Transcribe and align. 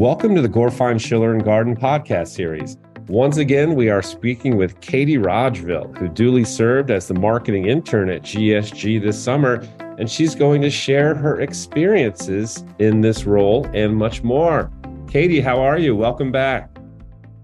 Welcome 0.00 0.34
to 0.34 0.40
the 0.40 0.48
Gorfine 0.48 0.98
Schiller 0.98 1.34
and 1.34 1.44
Gardyn 1.44 1.78
podcast 1.78 2.28
series. 2.28 2.78
Once 3.08 3.36
again, 3.36 3.74
we 3.74 3.90
are 3.90 4.00
speaking 4.00 4.56
with 4.56 4.80
Katie 4.80 5.18
Rodgville, 5.18 5.94
who 5.98 6.08
duly 6.08 6.42
served 6.42 6.90
as 6.90 7.06
the 7.06 7.12
marketing 7.12 7.66
intern 7.66 8.08
at 8.08 8.22
GSG 8.22 9.02
this 9.02 9.22
summer, 9.22 9.62
and 9.98 10.10
she's 10.10 10.34
going 10.34 10.62
to 10.62 10.70
share 10.70 11.14
her 11.14 11.42
experiences 11.42 12.64
in 12.78 13.02
this 13.02 13.26
role 13.26 13.66
and 13.74 13.94
much 13.94 14.22
more. 14.22 14.72
Katie, 15.06 15.42
how 15.42 15.60
are 15.60 15.78
you? 15.78 15.94
Welcome 15.94 16.32
back. 16.32 16.74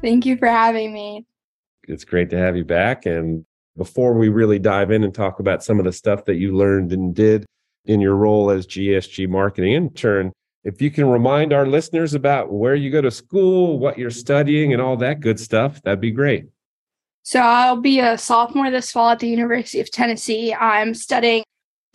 Thank 0.00 0.24
you 0.24 0.38
for 0.38 0.48
having 0.48 0.94
me. 0.94 1.26
It's 1.86 2.04
great 2.04 2.30
to 2.30 2.38
have 2.38 2.56
you 2.56 2.64
back. 2.64 3.04
And 3.04 3.44
before 3.76 4.14
we 4.14 4.30
really 4.30 4.58
dive 4.58 4.90
in 4.90 5.04
and 5.04 5.14
talk 5.14 5.38
about 5.38 5.62
some 5.62 5.78
of 5.78 5.84
the 5.84 5.92
stuff 5.92 6.24
that 6.24 6.36
you 6.36 6.56
learned 6.56 6.94
and 6.94 7.14
did 7.14 7.44
in 7.84 8.00
your 8.00 8.16
role 8.16 8.48
as 8.48 8.66
GSG 8.66 9.28
marketing 9.28 9.74
intern, 9.74 10.32
if 10.68 10.82
you 10.82 10.90
can 10.90 11.08
remind 11.08 11.54
our 11.54 11.66
listeners 11.66 12.12
about 12.12 12.52
where 12.52 12.74
you 12.74 12.90
go 12.90 13.00
to 13.00 13.10
school, 13.10 13.78
what 13.78 13.98
you're 13.98 14.10
studying, 14.10 14.74
and 14.74 14.82
all 14.82 14.98
that 14.98 15.20
good 15.20 15.40
stuff, 15.40 15.80
that'd 15.82 15.98
be 15.98 16.10
great. 16.10 16.44
So, 17.22 17.40
I'll 17.40 17.80
be 17.80 18.00
a 18.00 18.18
sophomore 18.18 18.70
this 18.70 18.92
fall 18.92 19.08
at 19.08 19.18
the 19.18 19.28
University 19.28 19.80
of 19.80 19.90
Tennessee. 19.90 20.52
I'm 20.52 20.92
studying 20.92 21.42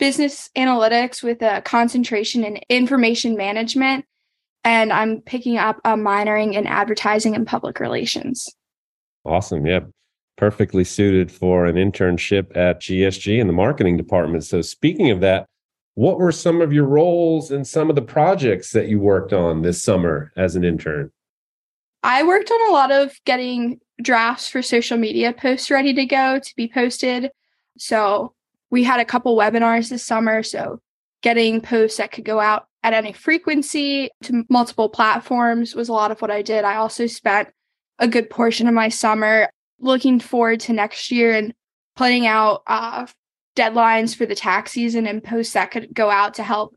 business 0.00 0.50
analytics 0.56 1.22
with 1.22 1.40
a 1.40 1.62
concentration 1.62 2.42
in 2.42 2.58
information 2.68 3.36
management, 3.36 4.06
and 4.64 4.92
I'm 4.92 5.20
picking 5.20 5.56
up 5.56 5.80
a 5.84 5.90
minoring 5.90 6.54
in 6.54 6.66
advertising 6.66 7.36
and 7.36 7.46
public 7.46 7.78
relations. 7.78 8.52
Awesome. 9.24 9.66
Yeah. 9.66 9.80
Perfectly 10.36 10.82
suited 10.82 11.30
for 11.30 11.66
an 11.66 11.76
internship 11.76 12.56
at 12.56 12.80
GSG 12.80 13.38
in 13.38 13.46
the 13.46 13.52
marketing 13.52 13.96
department. 13.96 14.42
So, 14.42 14.62
speaking 14.62 15.12
of 15.12 15.20
that, 15.20 15.46
what 15.94 16.18
were 16.18 16.32
some 16.32 16.60
of 16.60 16.72
your 16.72 16.84
roles 16.84 17.50
and 17.50 17.66
some 17.66 17.88
of 17.88 17.96
the 17.96 18.02
projects 18.02 18.72
that 18.72 18.88
you 18.88 18.98
worked 18.98 19.32
on 19.32 19.62
this 19.62 19.82
summer 19.82 20.32
as 20.36 20.56
an 20.56 20.64
intern? 20.64 21.10
I 22.02 22.22
worked 22.24 22.50
on 22.50 22.68
a 22.68 22.72
lot 22.72 22.90
of 22.90 23.18
getting 23.24 23.80
drafts 24.02 24.48
for 24.48 24.60
social 24.60 24.98
media 24.98 25.32
posts 25.32 25.70
ready 25.70 25.94
to 25.94 26.04
go 26.04 26.38
to 26.38 26.56
be 26.56 26.68
posted. 26.68 27.30
So 27.78 28.34
we 28.70 28.82
had 28.82 29.00
a 29.00 29.04
couple 29.04 29.36
webinars 29.36 29.88
this 29.88 30.04
summer. 30.04 30.42
So 30.42 30.80
getting 31.22 31.60
posts 31.60 31.98
that 31.98 32.12
could 32.12 32.24
go 32.24 32.40
out 32.40 32.66
at 32.82 32.92
any 32.92 33.12
frequency 33.12 34.10
to 34.24 34.44
multiple 34.50 34.88
platforms 34.88 35.74
was 35.74 35.88
a 35.88 35.92
lot 35.92 36.10
of 36.10 36.20
what 36.20 36.30
I 36.30 36.42
did. 36.42 36.64
I 36.64 36.76
also 36.76 37.06
spent 37.06 37.48
a 37.98 38.08
good 38.08 38.28
portion 38.28 38.66
of 38.66 38.74
my 38.74 38.88
summer 38.88 39.48
looking 39.78 40.20
forward 40.20 40.60
to 40.60 40.72
next 40.72 41.10
year 41.10 41.32
and 41.32 41.54
planning 41.96 42.26
out 42.26 42.62
uh, 42.66 43.06
deadlines 43.56 44.14
for 44.14 44.26
the 44.26 44.34
tax 44.34 44.72
season 44.72 45.06
and 45.06 45.22
posts 45.22 45.52
that 45.52 45.70
could 45.70 45.94
go 45.94 46.10
out 46.10 46.34
to 46.34 46.42
help 46.42 46.74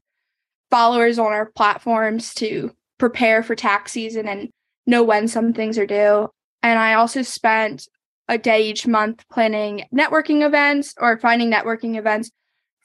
followers 0.70 1.18
on 1.18 1.28
our 1.28 1.52
platforms 1.52 2.34
to 2.36 2.72
prepare 2.98 3.44
for 3.44 3.56
tax 3.56 3.92
season 3.92 4.28
and 4.28 4.50
know 4.86 5.04
when 5.04 5.28
some 5.28 5.54
things 5.54 5.78
are 5.78 5.86
due. 5.86 6.30
And 6.64 6.80
I 6.80 6.94
also 6.94 7.22
spent 7.22 7.88
a 8.28 8.38
day 8.38 8.62
each 8.62 8.86
month 8.86 9.24
planning 9.32 9.86
networking 9.94 10.46
events 10.46 10.94
or 10.98 11.18
finding 11.18 11.52
networking 11.52 11.98
events 11.98 12.30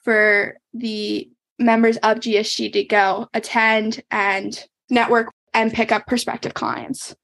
for 0.03 0.57
the 0.73 1.29
members 1.59 1.97
of 1.97 2.19
GSG 2.19 2.73
to 2.73 2.83
go 2.83 3.27
attend 3.33 4.01
and 4.11 4.63
network 4.89 5.31
and 5.53 5.73
pick 5.73 5.91
up 5.91 6.07
prospective 6.07 6.53
clients. 6.53 7.15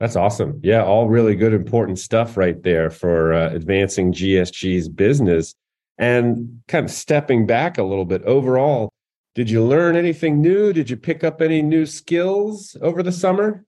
That's 0.00 0.16
awesome. 0.16 0.60
Yeah, 0.62 0.82
all 0.82 1.08
really 1.08 1.36
good, 1.36 1.52
important 1.52 1.98
stuff 1.98 2.36
right 2.36 2.60
there 2.62 2.90
for 2.90 3.32
uh, 3.32 3.50
advancing 3.50 4.12
GSG's 4.12 4.88
business. 4.88 5.54
And 6.02 6.62
kind 6.66 6.84
of 6.84 6.90
stepping 6.90 7.46
back 7.46 7.78
a 7.78 7.84
little 7.84 8.04
bit 8.04 8.24
overall, 8.24 8.90
did 9.36 9.48
you 9.48 9.62
learn 9.62 9.94
anything 9.94 10.40
new? 10.40 10.72
Did 10.72 10.90
you 10.90 10.96
pick 10.96 11.22
up 11.22 11.40
any 11.40 11.62
new 11.62 11.86
skills 11.86 12.76
over 12.82 13.04
the 13.04 13.12
summer? 13.12 13.64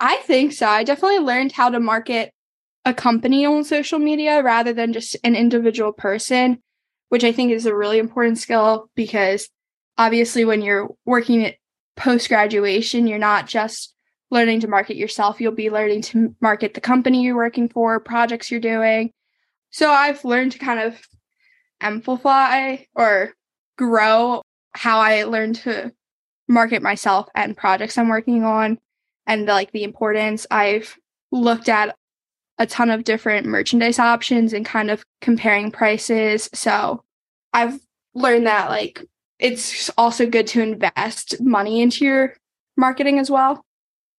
I 0.00 0.16
think 0.24 0.52
so. 0.52 0.66
I 0.66 0.82
definitely 0.82 1.20
learned 1.20 1.52
how 1.52 1.70
to 1.70 1.78
market 1.78 2.32
a 2.84 2.92
company 2.92 3.46
on 3.46 3.62
social 3.62 4.00
media 4.00 4.42
rather 4.42 4.72
than 4.72 4.92
just 4.92 5.16
an 5.22 5.36
individual 5.36 5.92
person, 5.92 6.60
which 7.10 7.22
I 7.22 7.30
think 7.30 7.52
is 7.52 7.66
a 7.66 7.74
really 7.74 8.00
important 8.00 8.38
skill 8.38 8.90
because 8.96 9.48
obviously 9.96 10.44
when 10.44 10.62
you're 10.62 10.88
working 11.04 11.44
at 11.44 11.54
post 11.94 12.28
graduation, 12.28 13.06
you're 13.06 13.16
not 13.16 13.46
just 13.46 13.94
learning 14.32 14.58
to 14.58 14.66
market 14.66 14.96
yourself, 14.96 15.40
you'll 15.40 15.52
be 15.52 15.70
learning 15.70 16.02
to 16.02 16.34
market 16.40 16.74
the 16.74 16.80
company 16.80 17.22
you're 17.22 17.36
working 17.36 17.68
for, 17.68 18.00
projects 18.00 18.50
you're 18.50 18.58
doing. 18.58 19.12
So 19.70 19.88
I've 19.88 20.24
learned 20.24 20.50
to 20.50 20.58
kind 20.58 20.80
of 20.80 21.00
amplify 21.80 22.76
or 22.94 23.32
grow 23.76 24.42
how 24.72 25.00
I 25.00 25.24
learn 25.24 25.52
to 25.54 25.92
market 26.48 26.82
myself 26.82 27.28
and 27.34 27.56
projects 27.56 27.98
I'm 27.98 28.08
working 28.08 28.44
on 28.44 28.78
and 29.26 29.46
like 29.46 29.72
the 29.72 29.84
importance. 29.84 30.46
I've 30.50 30.96
looked 31.32 31.68
at 31.68 31.96
a 32.58 32.66
ton 32.66 32.90
of 32.90 33.04
different 33.04 33.46
merchandise 33.46 33.98
options 33.98 34.52
and 34.52 34.64
kind 34.64 34.90
of 34.90 35.04
comparing 35.20 35.70
prices. 35.70 36.48
So 36.54 37.02
I've 37.52 37.78
learned 38.14 38.46
that 38.46 38.70
like 38.70 39.04
it's 39.38 39.90
also 39.98 40.26
good 40.26 40.46
to 40.48 40.62
invest 40.62 41.40
money 41.40 41.82
into 41.82 42.04
your 42.04 42.34
marketing 42.76 43.18
as 43.18 43.30
well. 43.30 43.62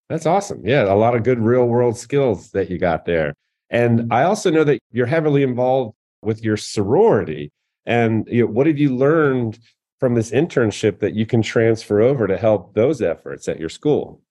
That's 0.09 0.25
awesome. 0.25 0.61
Yeah, 0.63 0.91
a 0.91 0.95
lot 0.95 1.15
of 1.15 1.23
good 1.23 1.39
real 1.39 1.65
world 1.65 1.97
skills 1.97 2.51
that 2.51 2.69
you 2.69 2.77
got 2.77 3.05
there. 3.05 3.33
And 3.69 4.13
I 4.13 4.23
also 4.23 4.49
know 4.49 4.63
that 4.63 4.79
you're 4.91 5.07
heavily 5.07 5.43
involved 5.43 5.96
with 6.27 6.43
your 6.43 6.57
sorority. 6.57 7.53
And 7.85 8.27
you 8.29 8.41
know, 8.41 8.51
what 8.51 8.67
have 8.67 8.77
you 8.77 8.93
learned 8.93 9.57
from 9.97 10.13
this 10.13 10.29
internship 10.29 10.99
that 10.99 11.15
you 11.15 11.25
can 11.25 11.41
transfer 11.41 12.01
over 12.01 12.27
to 12.27 12.37
help 12.37 12.73
those 12.73 13.01
efforts 13.01 13.47
at 13.47 13.59
your 13.61 13.69
school? 13.69 14.21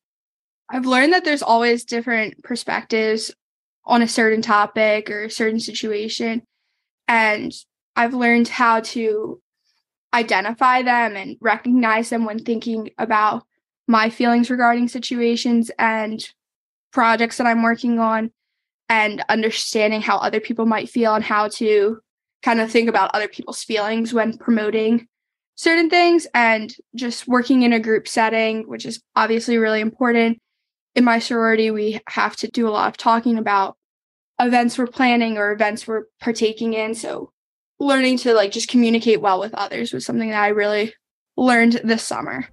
I've 0.68 0.84
learned 0.84 1.14
that 1.14 1.24
there's 1.24 1.42
always 1.42 1.84
different 1.84 2.44
perspectives 2.44 3.34
on 3.86 4.02
a 4.02 4.08
certain 4.08 4.42
topic 4.42 5.10
or 5.10 5.24
a 5.24 5.30
certain 5.30 5.58
situation. 5.58 6.42
And 7.08 7.50
I've 7.96 8.14
learned 8.14 8.48
how 8.48 8.80
to 8.80 9.40
identify 10.12 10.82
them 10.82 11.16
and 11.16 11.38
recognize 11.40 12.10
them 12.10 12.26
when 12.26 12.40
thinking 12.40 12.90
about 12.98 13.44
my 13.88 14.10
feelings 14.10 14.50
regarding 14.50 14.88
situations 14.88 15.70
and 15.78 16.28
projects 16.92 17.38
that 17.38 17.46
I'm 17.46 17.62
working 17.62 17.98
on 17.98 18.32
and 18.88 19.24
understanding 19.28 20.00
how 20.00 20.18
other 20.18 20.40
people 20.40 20.66
might 20.66 20.88
feel 20.88 21.14
and 21.14 21.24
how 21.24 21.48
to 21.48 21.98
kind 22.42 22.60
of 22.60 22.70
think 22.70 22.88
about 22.88 23.10
other 23.14 23.28
people's 23.28 23.62
feelings 23.62 24.14
when 24.14 24.36
promoting 24.38 25.06
certain 25.56 25.90
things 25.90 26.26
and 26.34 26.74
just 26.94 27.26
working 27.26 27.62
in 27.62 27.72
a 27.72 27.80
group 27.80 28.06
setting, 28.06 28.68
which 28.68 28.86
is 28.86 29.02
obviously 29.16 29.58
really 29.58 29.80
important. 29.80 30.38
In 30.94 31.04
my 31.04 31.18
sorority, 31.18 31.70
we 31.70 32.00
have 32.08 32.36
to 32.36 32.48
do 32.48 32.68
a 32.68 32.70
lot 32.70 32.88
of 32.88 32.96
talking 32.96 33.38
about 33.38 33.76
events 34.40 34.78
we're 34.78 34.86
planning 34.86 35.38
or 35.38 35.52
events 35.52 35.86
we're 35.86 36.04
partaking 36.20 36.74
in. 36.74 36.94
So 36.94 37.32
learning 37.80 38.18
to 38.18 38.34
like 38.34 38.52
just 38.52 38.68
communicate 38.68 39.20
well 39.20 39.40
with 39.40 39.54
others 39.54 39.92
was 39.92 40.06
something 40.06 40.30
that 40.30 40.42
I 40.42 40.48
really 40.48 40.94
learned 41.36 41.80
this 41.84 42.02
summer. 42.02 42.46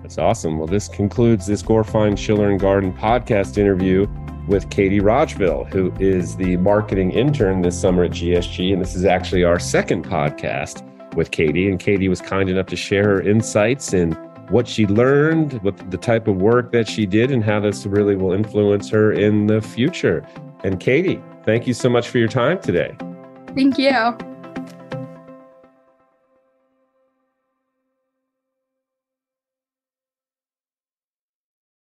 That's 0.00 0.18
awesome. 0.18 0.58
Well, 0.58 0.66
this 0.66 0.88
concludes 0.88 1.46
this 1.46 1.62
Gorfine 1.62 2.18
Schiller 2.18 2.50
and 2.50 2.60
Gardyn 2.60 2.98
podcast 2.98 3.56
interview 3.56 4.06
with 4.48 4.70
Katie 4.70 5.00
Rodgville, 5.00 5.68
who 5.72 5.92
is 5.98 6.36
the 6.36 6.56
marketing 6.58 7.12
intern 7.12 7.62
this 7.62 7.80
summer 7.80 8.04
at 8.04 8.12
GSG. 8.12 8.72
And 8.72 8.82
this 8.82 8.94
is 8.94 9.04
actually 9.04 9.44
our 9.44 9.58
second 9.58 10.04
podcast 10.04 10.82
with 11.14 11.30
Katie. 11.30 11.68
And 11.68 11.78
Katie 11.78 12.08
was 12.08 12.20
kind 12.20 12.48
enough 12.48 12.66
to 12.66 12.76
share 12.76 13.04
her 13.04 13.20
insights 13.20 13.92
and 13.92 14.16
what 14.50 14.68
she 14.68 14.86
learned, 14.86 15.54
what 15.62 15.90
the 15.90 15.96
type 15.96 16.28
of 16.28 16.36
work 16.36 16.72
that 16.72 16.88
she 16.88 17.06
did, 17.06 17.30
and 17.30 17.42
how 17.42 17.60
this 17.60 17.86
really 17.86 18.16
will 18.16 18.32
influence 18.32 18.90
her 18.90 19.12
in 19.12 19.46
the 19.46 19.60
future. 19.60 20.26
And 20.64 20.78
Katie, 20.78 21.22
thank 21.44 21.66
you 21.66 21.74
so 21.74 21.88
much 21.88 22.08
for 22.08 22.18
your 22.18 22.28
time 22.28 22.60
today. 22.60 22.94
Thank 23.54 23.78
you. 23.78 24.31